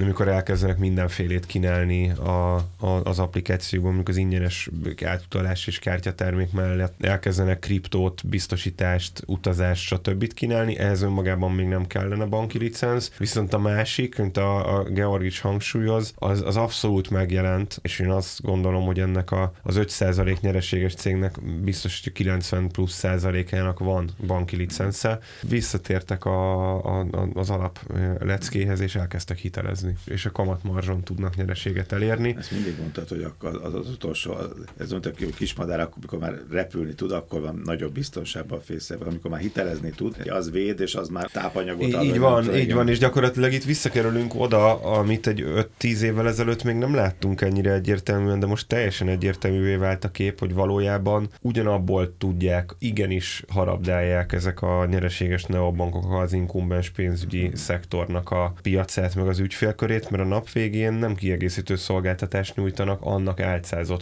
amikor 0.00 0.28
elkezdenek 0.28 0.78
mindenfélét 0.78 1.46
kínálni 1.46 2.10
a, 2.10 2.54
a, 2.56 2.86
az 3.04 3.18
applikációban, 3.18 3.92
amikor 3.92 4.10
az 4.10 4.20
ingyenes 4.20 4.68
átutalás 5.16 5.66
és 5.66 5.78
kártyatermék 5.78 6.52
mellett 6.52 7.04
elkezdenek 7.04 7.58
kriptót, 7.58 8.28
biztosítást, 8.28 9.22
utazást, 9.26 9.86
stb. 9.86 10.32
kínálni, 10.32 10.78
ehhez 10.78 11.02
önmagában 11.02 11.52
még 11.52 11.66
nem 11.66 11.86
kellene 11.86 12.24
banki 12.24 12.58
licenc, 12.58 13.10
viszont 13.18 13.52
a 13.52 13.58
másik, 13.58 14.18
mint 14.18 14.36
a, 14.36 14.78
a 14.78 14.82
Georg 14.82 15.24
is 15.24 15.40
hangsúlyoz, 15.40 16.12
az, 16.14 16.42
az 16.42 16.56
abszolút 16.56 17.10
megjelent, 17.10 17.78
és 17.82 17.98
én 17.98 18.10
azt 18.10 18.42
gondolom, 18.42 18.84
hogy 18.84 19.00
ennek 19.00 19.30
a, 19.30 19.52
az 19.62 19.76
5% 19.78 20.40
nyereséges 20.40 20.94
cégnek 20.94 21.60
biztos, 21.62 22.00
hogy 22.04 22.12
90 22.12 22.68
plusz 22.68 22.92
százalékának 22.92 23.78
van 23.78 24.10
banki 24.26 24.56
licence. 24.56 25.18
Visszatértek 25.42 26.24
a, 26.24 26.74
a, 27.00 27.06
az 27.34 27.50
alap 27.50 27.78
leckéhez, 28.18 28.80
és 28.80 28.94
elkezdtek 28.94 29.38
hitelezni, 29.38 29.96
és 30.04 30.26
a 30.26 30.30
kamatmarzson 30.30 31.00
tudnak 31.00 31.36
nyereséget 31.36 31.92
elérni. 31.92 32.34
Ezt 32.38 32.50
mindig 32.50 32.78
mondtad, 32.78 33.08
hogy 33.08 33.26
az, 33.62 33.74
az 33.74 33.90
utolsó, 33.90 34.36
ez 34.76 34.92
mondta, 35.06 35.24
hogy 35.24 35.34
kismadár, 35.34 35.80
akkor, 35.80 35.94
amikor 35.96 36.18
már 36.18 36.34
repülni 36.50 36.94
tud, 36.94 37.12
akkor 37.12 37.40
van 37.40 37.62
nagyobb 37.64 37.92
biztonságban 37.92 38.58
a 38.58 38.62
fészekben, 38.62 39.08
amikor 39.08 39.30
már 39.30 39.40
hitelezni 39.40 39.90
tud, 39.90 40.16
az 40.28 40.50
véd, 40.50 40.80
és 40.80 40.94
az 40.94 41.08
már 41.08 41.30
tápanyagot 41.30 41.92
ad. 41.92 42.04
Így 42.04 42.18
van, 42.18 42.56
így 42.56 42.72
van, 42.72 42.88
és 42.88 42.98
gyakorlatilag 42.98 43.52
itt 43.52 43.64
visszakerülünk 43.64 44.34
oda, 44.34 44.80
amit 44.80 45.26
egy 45.26 45.44
5-10 45.80 46.00
évvel 46.00 46.28
ezelőtt 46.28 46.62
még 46.62 46.76
nem 46.76 46.94
láttunk 46.94 47.40
ennyire 47.40 47.72
egyértelműen, 47.72 48.40
de 48.40 48.46
most 48.46 48.68
teljesen 48.68 49.08
egyértelművé 49.08 49.74
vált 49.74 50.04
a 50.04 50.10
kép, 50.10 50.38
hogy 50.38 50.54
valójában 50.54 51.28
ugyanabból 51.40 52.16
tudják, 52.18 52.74
igenis 52.78 53.44
harabdálják 53.48 54.32
ezek 54.32 54.62
a 54.62 54.86
nyereséges 54.86 55.44
neobankok 55.44 56.20
az 56.20 56.32
inkumbens 56.32 56.90
pénzügyi 56.90 57.50
szektornak 57.54 58.30
a 58.30 58.54
piacát, 58.62 59.14
meg 59.14 59.28
az 59.28 59.38
ügyfélkörét, 59.38 60.10
mert 60.10 60.22
a 60.22 60.26
nap 60.26 60.52
végén 60.52 60.92
nem 60.92 61.14
kiegészítő 61.14 61.76
szolgáltatást 61.76 62.56
nyújtanak, 62.56 63.00
annak 63.02 63.40
álcázott 63.40 64.00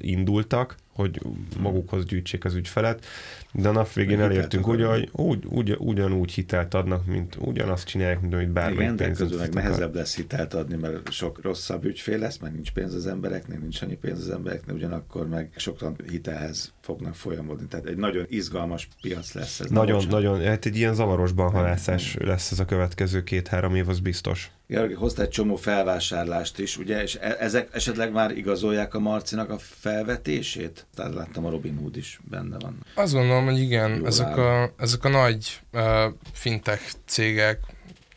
indultak, 0.00 0.76
hogy 0.92 1.20
magukhoz 1.60 2.04
gyűjtsék 2.04 2.44
az 2.44 2.54
ügyfelet, 2.54 3.04
de 3.52 3.68
a 3.68 3.72
nap 3.72 3.92
végén 3.92 4.20
elértünk 4.20 4.68
úgy, 4.68 4.84
hogy 4.84 5.08
úgy, 5.12 5.44
ugy, 5.48 5.76
ugyanúgy 5.78 6.32
hitelt 6.32 6.74
adnak, 6.74 7.06
mint 7.06 7.36
ugyanazt 7.40 7.86
csinálják, 7.86 8.20
mint 8.20 8.34
amit 8.34 8.50
bármelyik 8.50 8.92
Igen, 8.92 9.14
közül 9.14 9.38
meg 9.38 9.54
nehezebb 9.54 9.94
lesz 9.94 10.16
hitelt 10.16 10.54
adni, 10.54 10.76
mert 10.76 11.12
sok 11.12 11.42
rosszabb 11.42 11.84
ügyfél 11.84 12.18
lesz, 12.18 12.38
mert 12.38 12.54
nincs 12.54 12.70
pénz 12.70 12.94
az 12.94 13.06
embereknek, 13.06 13.60
nincs 13.60 13.82
annyi 13.82 13.96
pénz 13.96 14.18
az 14.18 14.30
embereknek, 14.30 14.76
ugyanakkor 14.76 15.28
meg 15.28 15.50
sokan 15.56 15.96
hitelhez 16.10 16.72
fognak 16.80 17.14
folyamodni. 17.14 17.66
Tehát 17.66 17.86
egy 17.86 17.96
nagyon 17.96 18.24
izgalmas 18.28 18.88
piac 19.02 19.32
lesz 19.32 19.60
ez. 19.60 19.70
Nagyon, 19.70 20.04
nagyon, 20.08 20.44
hát 20.44 20.66
egy 20.66 20.76
ilyen 20.76 20.94
zavarosban 20.94 21.50
halászás 21.50 22.16
lesz 22.20 22.50
ez 22.50 22.58
a 22.58 22.64
következő 22.64 23.22
két-három 23.22 23.74
év, 23.74 23.88
az 23.88 24.00
biztos. 24.00 24.50
Georgi, 24.66 24.94
hozta 24.94 25.22
egy 25.22 25.28
csomó 25.28 25.56
felvásárlást 25.56 26.58
is, 26.58 26.76
ugye, 26.76 27.02
és 27.02 27.18
e- 27.20 27.36
ezek 27.40 27.68
esetleg 27.72 28.12
már 28.12 28.36
igazolják 28.36 28.94
a 28.94 28.98
Marcinak 28.98 29.50
a 29.50 29.58
felvetését? 29.58 30.86
Tehát 30.94 31.14
láttam, 31.14 31.46
a 31.46 31.50
Robin 31.50 31.76
Hood 31.76 31.96
is 31.96 32.20
benne 32.30 32.56
van. 32.58 32.76
Azt 32.94 33.12
gondolom, 33.12 33.37
hogy 33.44 33.58
igen, 33.58 34.06
ezek 34.06 34.36
a, 34.36 34.72
ezek 34.78 35.04
a 35.04 35.08
nagy 35.08 35.60
uh, 35.72 36.04
fintech 36.32 36.92
cégek, 37.06 37.60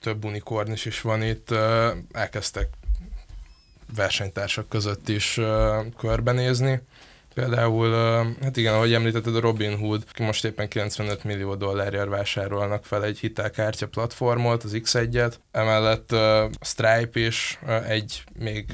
több 0.01 0.25
unikornis 0.25 0.85
is 0.85 1.01
van 1.01 1.21
itt, 1.21 1.51
uh, 1.51 1.87
elkezdtek 2.11 2.67
versenytársak 3.95 4.69
között 4.69 5.09
is 5.09 5.37
uh, 5.37 5.85
körbenézni. 5.97 6.81
Például, 7.33 7.93
hát 8.41 8.57
igen, 8.57 8.73
ahogy 8.73 8.93
említetted, 8.93 9.35
a 9.35 9.39
Robin 9.39 9.77
Hood, 9.77 10.03
aki 10.09 10.23
most 10.23 10.45
éppen 10.45 10.67
95 10.67 11.23
millió 11.23 11.55
dollárért 11.55 12.07
vásárolnak 12.07 12.85
fel 12.85 13.03
egy 13.03 13.19
hitelkártya 13.19 13.87
platformot, 13.87 14.63
az 14.63 14.71
X1-et. 14.73 15.33
Emellett 15.51 16.11
a 16.11 16.49
Stripe 16.61 17.19
is 17.19 17.59
egy 17.87 18.23
még 18.39 18.65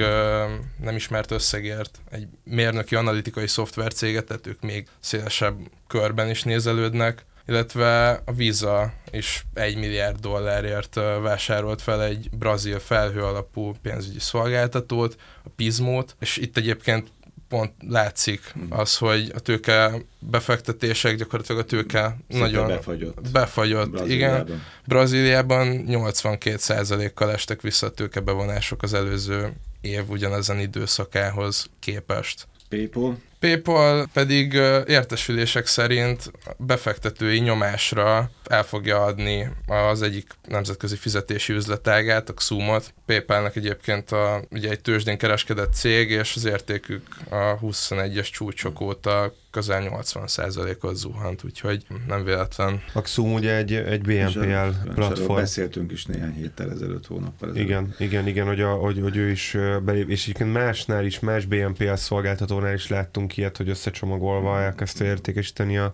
nem 0.83 0.95
ismert 0.95 1.31
összegért, 1.31 1.99
egy 2.11 2.27
mérnöki 2.43 2.95
analitikai 2.95 3.47
szoftvercéget, 3.47 4.25
tehát 4.25 4.47
ők 4.47 4.61
még 4.61 4.87
szélesebb 4.99 5.57
körben 5.87 6.29
is 6.29 6.43
nézelődnek 6.43 7.25
illetve 7.47 8.09
a 8.25 8.33
Visa 8.33 8.93
is 9.11 9.45
egy 9.53 9.77
milliárd 9.77 10.19
dollárért 10.19 10.95
vásárolt 11.21 11.81
fel 11.81 12.03
egy 12.03 12.29
brazil 12.31 12.79
felhő 12.79 13.23
alapú 13.23 13.73
pénzügyi 13.81 14.19
szolgáltatót, 14.19 15.17
a 15.43 15.49
Pismót, 15.55 16.15
és 16.19 16.37
itt 16.37 16.57
egyébként 16.57 17.11
pont 17.49 17.71
látszik 17.87 18.41
hmm. 18.53 18.67
az, 18.69 18.97
hogy 18.97 19.31
a 19.35 19.39
tőke 19.39 19.91
befektetések, 20.19 21.15
gyakorlatilag 21.15 21.61
a 21.61 21.65
tőke 21.65 22.17
Szinte 22.29 22.45
nagyon 22.45 22.67
befagyott. 22.67 23.31
befagyott. 23.31 23.89
Brazíliában. 23.89 24.45
Igen, 24.45 24.63
Brazíliában 24.85 25.85
82%-kal 25.87 27.31
estek 27.31 27.61
vissza 27.61 27.87
a 27.87 27.91
tőkebevonások 27.91 28.83
az 28.83 28.93
előző 28.93 29.53
év 29.81 30.09
ugyanezen 30.09 30.59
időszakához 30.59 31.69
képest. 31.79 32.47
PayPal? 32.69 33.17
PayPal 33.39 34.07
pedig 34.13 34.53
értesülések 34.87 35.65
szerint 35.65 36.31
befektetői 36.57 37.39
nyomásra 37.39 38.31
el 38.49 38.63
fogja 38.63 39.03
adni 39.03 39.49
az 39.65 40.01
egyik 40.01 40.27
nemzetközi 40.47 40.95
fizetési 40.95 41.53
üzletágát, 41.53 42.29
a 42.29 42.33
Xumot. 42.33 42.93
PayPalnak 43.05 43.55
egyébként 43.55 44.11
a, 44.11 44.41
ugye 44.51 44.69
egy 44.69 44.81
tőzsdén 44.81 45.17
kereskedett 45.17 45.73
cég, 45.73 46.09
és 46.09 46.35
az 46.35 46.45
értékük 46.45 47.07
a 47.29 47.59
21-es 47.59 48.31
csúcsok 48.31 48.81
óta 48.81 49.33
közel 49.57 49.89
80%-ot 49.89 50.95
zuhant, 50.95 51.43
úgyhogy 51.43 51.85
nem 52.07 52.23
véletlen. 52.23 52.83
A 52.93 53.01
Xum 53.01 53.33
ugye 53.33 53.55
egy, 53.55 53.73
egy 53.73 54.01
BNPL 54.01 54.89
platform. 54.93 55.39
Beszéltünk 55.39 55.91
is 55.91 56.05
néhány 56.05 56.33
héttel 56.33 56.71
ezelőtt, 56.71 57.07
hónappal 57.07 57.49
ezelőtt. 57.49 57.67
Igen, 57.67 57.95
igen, 57.97 58.27
igen, 58.27 58.47
hogy, 58.47 58.61
a, 58.61 58.73
hogy, 58.73 58.99
hogy 59.01 59.17
ő 59.17 59.29
is 59.29 59.57
belép, 59.85 60.09
és 60.09 60.23
egyébként 60.23 60.53
másnál 60.53 61.05
is, 61.05 61.19
más 61.19 61.45
BNPL 61.45 61.93
szolgáltatónál 61.93 62.73
is 62.73 62.87
láttunk 62.87 63.26
ilyet, 63.35 63.57
hogy 63.57 63.69
összecsomagolva 63.69 64.61
elkezdte 64.61 65.05
értékesíteni 65.05 65.77
a 65.77 65.93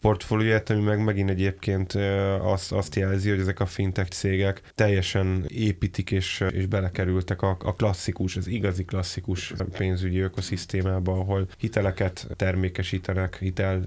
portfólióját, 0.00 0.70
ami 0.70 0.80
meg 0.80 1.04
megint 1.04 1.30
egyébként 1.30 1.92
azt, 2.40 2.72
azt 2.72 2.94
jelzi, 2.94 3.30
hogy 3.30 3.40
ezek 3.40 3.60
a 3.60 3.66
fintech 3.66 4.10
cégek 4.10 4.62
teljesen 4.74 5.44
építik 5.48 6.10
és, 6.10 6.44
és 6.50 6.66
belekerültek 6.66 7.42
a, 7.42 7.56
a 7.64 7.74
klasszikus, 7.74 8.36
az 8.36 8.46
igazi 8.46 8.84
klasszikus 8.84 9.52
pénzügyi 9.78 10.18
ökoszisztémába, 10.18 11.12
ahol 11.12 11.46
hiteleket 11.58 12.26
termékesítenek, 12.36 13.36
hitel 13.38 13.86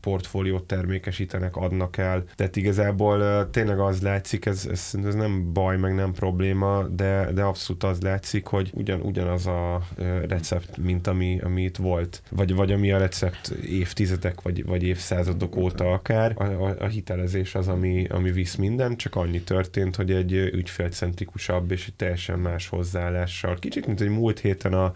portfóliót 0.00 0.64
termékesítenek, 0.64 1.56
adnak 1.56 1.96
el. 1.96 2.24
Tehát 2.34 2.56
igazából 2.56 3.50
tényleg 3.50 3.78
az 3.78 4.02
látszik, 4.02 4.46
ez, 4.46 4.66
ez, 4.70 4.90
ez 5.04 5.14
nem 5.14 5.52
baj, 5.52 5.76
meg 5.76 5.94
nem 5.94 6.12
probléma, 6.12 6.82
de, 6.82 7.32
de 7.32 7.42
abszolút 7.42 7.84
az 7.84 8.00
látszik, 8.00 8.46
hogy 8.46 8.70
ugyan, 8.74 9.00
ugyanaz 9.00 9.46
a 9.46 9.82
recept, 10.28 10.76
mint 10.76 11.06
ami, 11.06 11.40
ami 11.42 11.62
itt 11.62 11.76
volt, 11.76 12.11
vagy, 12.30 12.54
vagy 12.54 12.72
ami 12.72 12.92
a 12.92 12.98
recept 12.98 13.48
évtizedek, 13.50 14.40
vagy, 14.40 14.64
vagy 14.64 14.82
évszázadok 14.82 15.56
óta 15.56 15.92
akár, 15.92 16.32
a, 16.36 16.44
a, 16.44 16.76
a 16.78 16.86
hitelezés 16.86 17.54
az, 17.54 17.68
ami, 17.68 18.06
ami 18.10 18.30
visz 18.30 18.54
minden, 18.54 18.96
csak 18.96 19.16
annyi 19.16 19.40
történt, 19.40 19.96
hogy 19.96 20.10
egy 20.10 20.32
ügyfélcentrikusabb 20.32 21.70
és 21.70 21.86
egy 21.86 21.94
teljesen 21.94 22.38
más 22.38 22.68
hozzáállással. 22.68 23.58
Kicsit, 23.58 23.86
mint 23.86 24.00
egy 24.00 24.08
múlt 24.08 24.40
héten 24.40 24.72
a 24.72 24.94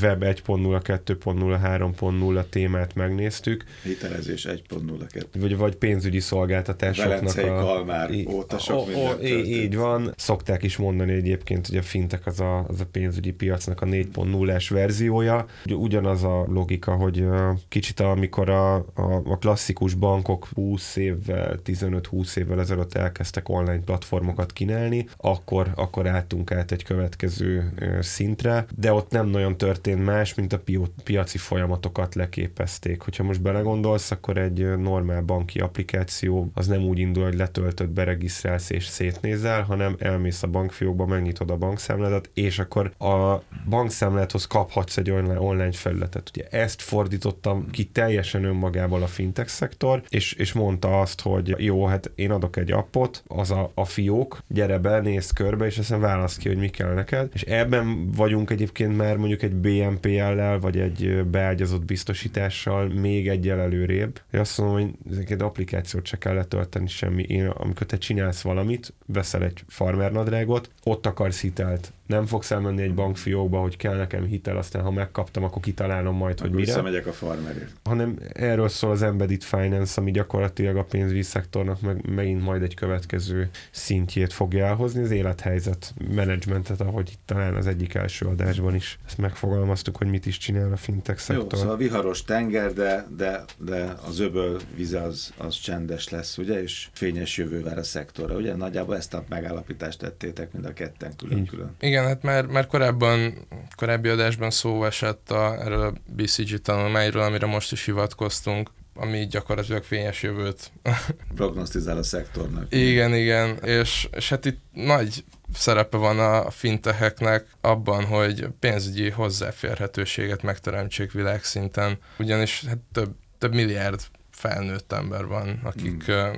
Web 0.00 0.22
1.0, 0.22 0.80
2.0, 0.84 1.58
3.0 1.64 2.44
témát 2.48 2.94
megnéztük. 2.94 3.64
Hitelezés 3.82 4.44
1.0, 4.44 5.24
Vagy, 5.40 5.56
vagy 5.56 5.76
pénzügyi 5.76 6.20
szolgáltatásoknak 6.20 7.18
Velencei 7.18 7.48
a... 7.48 7.54
Kalmár 7.54 8.10
óta 8.28 8.58
sok 8.58 8.88
o, 8.94 9.00
o, 9.00 9.22
így, 9.22 9.48
így 9.48 9.76
van. 9.76 10.14
Szokták 10.16 10.62
is 10.62 10.76
mondani 10.76 11.12
egyébként, 11.12 11.66
hogy 11.66 11.76
a 11.76 11.82
fintek 11.82 12.26
az 12.26 12.40
a, 12.40 12.64
az 12.68 12.80
a 12.80 12.86
pénzügyi 12.92 13.32
piacnak 13.32 13.80
a 13.80 13.86
4.0-es 13.86 14.66
verziója. 14.70 15.46
Ugyanaz 15.70 16.24
a 16.24 16.46
logika, 16.48 16.92
hogy 16.94 17.24
kicsit 17.68 18.00
amikor 18.00 18.50
a, 18.50 18.74
a, 18.74 19.22
a 19.24 19.38
klasszikus 19.38 19.94
bankok 19.94 20.48
20 20.54 20.96
évvel, 20.96 21.58
15-20 21.64 22.36
évvel 22.36 22.60
ezelőtt 22.60 22.94
elkezdtek 22.94 23.48
online 23.48 23.82
platformokat 23.84 24.52
kínálni, 24.52 25.08
akkor, 25.16 25.72
akkor 25.74 26.06
álltunk 26.06 26.52
át 26.52 26.72
egy 26.72 26.84
következő 26.84 27.72
szintre, 28.00 28.66
de 28.76 28.92
ott 28.92 29.10
nem 29.10 29.26
nagyon 29.26 29.56
tört 29.56 29.81
történt 29.82 30.06
más, 30.06 30.34
mint 30.34 30.52
a 30.52 30.62
piaci 31.04 31.38
folyamatokat 31.38 32.14
leképezték. 32.14 33.00
Hogyha 33.00 33.22
most 33.22 33.42
belegondolsz, 33.42 34.10
akkor 34.10 34.36
egy 34.36 34.78
normál 34.78 35.22
banki 35.22 35.58
applikáció 35.58 36.50
az 36.54 36.66
nem 36.66 36.82
úgy 36.82 36.98
indul, 36.98 37.24
hogy 37.24 37.34
letöltöd, 37.34 37.88
beregisztrálsz 37.88 38.70
és 38.70 38.86
szétnézel, 38.86 39.62
hanem 39.62 39.96
elmész 39.98 40.42
a 40.42 40.46
bankfiókba, 40.46 41.06
megnyitod 41.06 41.50
a 41.50 41.56
bankszámládat, 41.56 42.30
és 42.34 42.58
akkor 42.58 42.92
a 42.98 43.42
bankszámládhoz 43.68 44.46
kaphatsz 44.46 44.96
egy 44.96 45.10
online, 45.10 45.40
online 45.40 45.72
felületet. 45.72 46.30
Ugye 46.34 46.46
ezt 46.48 46.82
fordítottam 46.82 47.70
ki 47.70 47.84
teljesen 47.84 48.44
önmagából 48.44 49.02
a 49.02 49.06
fintech 49.06 49.48
szektor, 49.48 50.02
és, 50.08 50.32
és 50.32 50.52
mondta 50.52 51.00
azt, 51.00 51.20
hogy 51.20 51.54
jó, 51.58 51.86
hát 51.86 52.10
én 52.14 52.30
adok 52.30 52.56
egy 52.56 52.72
appot, 52.72 53.22
az 53.26 53.50
a, 53.50 53.70
a 53.74 53.84
fiók, 53.84 54.42
gyere 54.48 54.78
be, 54.78 55.00
nézz 55.00 55.30
körbe, 55.30 55.66
és 55.66 55.78
aztán 55.78 56.00
válasz 56.00 56.36
ki, 56.36 56.48
hogy 56.48 56.58
mi 56.58 56.68
kell 56.68 56.94
neked. 56.94 57.28
És 57.32 57.42
ebben 57.42 58.10
vagyunk 58.10 58.50
egyébként 58.50 58.96
már 58.96 59.16
mondjuk 59.16 59.42
egy 59.42 59.54
BNPL-lel, 59.72 60.58
vagy 60.58 60.78
egy 60.78 61.24
beágyazott 61.26 61.84
biztosítással 61.84 62.88
még 62.88 63.28
egyel 63.28 63.60
előrébb. 63.60 64.20
Én 64.30 64.40
azt 64.40 64.58
mondom, 64.58 64.80
hogy 64.80 65.12
ezeket 65.12 65.42
applikációt 65.42 66.06
se 66.06 66.18
kell 66.18 66.34
letölteni 66.34 66.88
semmi. 66.88 67.22
Én, 67.22 67.46
amikor 67.46 67.86
te 67.86 67.98
csinálsz 67.98 68.42
valamit, 68.42 68.92
veszel 69.06 69.42
egy 69.42 69.64
farmernadrágot, 69.66 70.70
ott 70.84 71.06
akarsz 71.06 71.40
hitelt 71.40 71.92
Nem 72.06 72.26
fogsz 72.26 72.50
elmenni 72.50 72.82
egy 72.82 72.94
bankfiókba, 72.94 73.60
hogy 73.60 73.76
kell 73.76 73.96
nekem 73.96 74.24
hitel, 74.24 74.56
aztán 74.56 74.82
ha 74.82 74.90
megkaptam, 74.90 75.44
akkor 75.44 75.62
kitalálom 75.62 76.16
majd, 76.16 76.40
hogy 76.40 76.50
mire. 76.50 76.82
megyek 76.82 77.06
a 77.06 77.12
farmerért. 77.12 77.72
Hanem 77.84 78.18
erről 78.32 78.68
szól 78.68 78.90
az 78.90 79.02
embedded 79.02 79.42
finance, 79.42 80.00
ami 80.00 80.10
gyakorlatilag 80.10 80.76
a 80.76 80.84
pénzügyi 80.84 81.22
szektornak 81.22 81.80
meg, 81.80 82.10
megint 82.14 82.42
majd 82.42 82.62
egy 82.62 82.74
következő 82.74 83.50
szintjét 83.70 84.32
fogja 84.32 84.66
elhozni, 84.66 85.02
az 85.02 85.10
élethelyzet 85.10 85.94
menedzsmentet, 86.14 86.80
ahogy 86.80 87.08
itt 87.12 87.20
talán 87.24 87.54
az 87.54 87.66
egyik 87.66 87.94
első 87.94 88.26
adásban 88.26 88.74
is 88.74 88.98
ezt 89.06 89.18
megfogalmaztuk, 89.18 89.96
hogy 89.96 90.06
mit 90.06 90.26
is 90.26 90.38
csinál 90.38 90.72
a 90.72 90.76
fintech 90.76 91.20
szektor. 91.20 91.52
Jó, 91.52 91.58
szóval 91.58 91.76
viharos 91.76 92.24
tenger, 92.24 92.72
de, 92.72 93.06
de, 93.16 93.44
de 93.58 93.94
az 94.06 94.18
öböl 94.20 94.60
vize 94.76 95.02
az, 95.02 95.32
az 95.36 95.54
csendes 95.54 96.08
lesz, 96.08 96.38
ugye, 96.38 96.62
és 96.62 96.88
fényes 96.92 97.36
jövő 97.36 97.62
vár 97.62 97.78
a 97.78 97.82
szektorra, 97.82 98.36
ugye? 98.36 98.54
Nagyjából 98.54 98.96
ezt 98.96 99.14
a 99.14 99.24
megállapítást 99.28 99.98
tettétek 99.98 100.52
mind 100.52 100.64
a 100.64 100.72
ketten 100.72 101.16
külön-külön. 101.16 101.74
Igen, 101.92 102.04
hát 102.04 102.22
már, 102.22 102.46
már 102.46 102.66
korábban, 102.66 103.46
korábbi 103.76 104.08
adásban 104.08 104.50
szó 104.50 104.84
esett 104.84 105.30
a, 105.30 105.56
erről 105.64 105.82
a 105.82 105.92
BCG 106.06 106.60
tanulmányról, 106.60 107.22
amire 107.22 107.46
most 107.46 107.72
is 107.72 107.84
hivatkoztunk, 107.84 108.70
ami 108.94 109.26
gyakorlatilag 109.26 109.82
fényes 109.82 110.22
jövőt 110.22 110.72
prognosztizál 111.34 111.96
a 111.96 112.02
szektornak. 112.02 112.74
Igen, 112.74 113.14
igen, 113.14 113.56
és, 113.56 114.08
és 114.12 114.28
hát 114.28 114.44
itt 114.44 114.60
nagy 114.72 115.24
szerepe 115.54 115.96
van 115.96 116.18
a 116.18 116.50
fintecheknek 116.50 117.46
abban, 117.60 118.04
hogy 118.04 118.46
pénzügyi 118.60 119.10
hozzáférhetőséget 119.10 120.42
megteremtsék 120.42 121.12
világszinten, 121.12 121.98
ugyanis 122.18 122.64
hát 122.66 122.78
több, 122.92 123.14
több 123.38 123.54
milliárd 123.54 124.00
felnőtt 124.30 124.92
ember 124.92 125.26
van, 125.26 125.60
akik, 125.62 126.10
mm. 126.10 126.32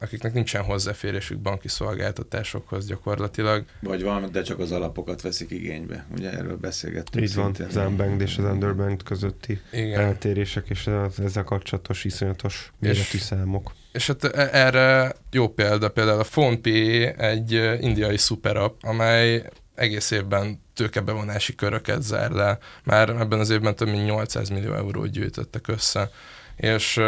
Akiknek 0.00 0.32
nincsen 0.32 0.62
hozzáférésük 0.62 1.38
banki 1.38 1.68
szolgáltatásokhoz 1.68 2.86
gyakorlatilag. 2.86 3.64
Vagy 3.80 4.02
van, 4.02 4.32
de 4.32 4.42
csak 4.42 4.58
az 4.58 4.72
alapokat 4.72 5.22
veszik 5.22 5.50
igénybe. 5.50 6.06
Ugye 6.16 6.30
erről 6.30 6.56
beszélgettünk. 6.56 7.24
Így 7.24 7.34
van, 7.34 7.54
az 7.68 7.76
unbanked 7.76 8.20
és 8.20 8.38
az 8.38 8.44
underbanked 8.44 9.02
közötti 9.02 9.60
Igen. 9.72 10.00
eltérések 10.00 10.68
és 10.68 10.86
az 10.86 11.20
ezzel 11.20 11.44
kapcsolatos 11.44 12.04
iszonyatos 12.04 12.72
méretű 12.78 13.00
és, 13.12 13.20
számok. 13.20 13.72
És 13.92 14.06
hát 14.06 14.24
e- 14.24 14.48
erre 14.52 15.14
jó 15.30 15.48
példa, 15.48 15.88
például 15.88 16.20
a 16.20 16.26
PhonePe 16.30 17.14
egy 17.14 17.52
indiai 17.80 18.16
szuperapp, 18.16 18.82
amely 18.82 19.44
egész 19.74 20.10
évben 20.10 20.60
tőkebevonási 20.74 21.54
köröket 21.54 22.02
zár 22.02 22.30
le. 22.30 22.58
Már 22.84 23.08
ebben 23.08 23.38
az 23.38 23.50
évben 23.50 23.76
több 23.76 23.88
mint 23.88 24.04
800 24.04 24.48
millió 24.48 24.74
eurót 24.74 25.10
gyűjtöttek 25.10 25.68
össze 25.68 26.10
és 26.56 26.98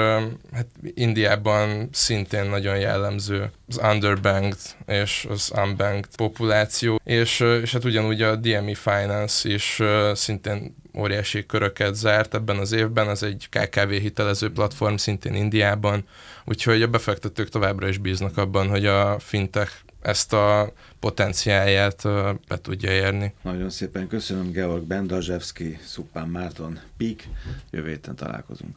hát 0.53 0.67
Indiában 0.95 1.89
szintén 1.93 2.45
nagyon 2.45 2.79
jellemző 2.79 3.51
az 3.69 3.81
underbanked 3.83 4.61
és 4.87 5.27
az 5.31 5.53
unbanked 5.57 6.17
populáció, 6.17 7.01
és, 7.05 7.41
és 7.41 7.73
hát 7.73 7.85
ugyanúgy 7.85 8.23
a 8.23 8.37
DME 8.37 8.75
Finance 8.75 9.49
is 9.49 9.83
szintén 10.13 10.77
óriási 10.99 11.47
köröket 11.47 11.95
zárt 11.95 12.35
ebben 12.35 12.59
az 12.59 12.73
évben, 12.73 13.09
az 13.09 13.23
egy 13.23 13.49
KKV 13.51 13.89
hitelező 13.89 14.53
platform 14.53 14.95
szintén 14.95 15.35
Indiában, 15.35 16.05
úgyhogy 16.45 16.83
a 16.83 16.89
befektetők 16.89 17.49
továbbra 17.49 17.89
is 17.89 17.99
bíznak 17.99 18.37
abban, 18.37 18.69
hogy 18.69 18.87
a 18.87 19.19
fintech 19.19 19.73
ezt 20.03 20.33
a 20.33 20.73
potenciáját 21.01 22.03
be 22.49 22.61
tudja 22.63 22.91
érni. 22.91 23.35
Nagyon 23.43 23.71
szépen 23.71 24.07
köszönöm 24.07 24.51
Georg 24.51 24.83
Bendazsevski, 24.83 25.79
Szupán 25.85 26.29
Márton, 26.29 26.79
Pik, 26.97 27.29
jövő 27.71 27.89
héten 27.89 28.17
találkozunk. 28.17 28.77